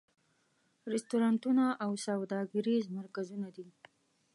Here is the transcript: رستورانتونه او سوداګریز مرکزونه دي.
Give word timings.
رستورانتونه 0.93 1.65
او 1.83 1.91
سوداګریز 2.07 2.83
مرکزونه 2.97 3.47
دي. 3.55 3.67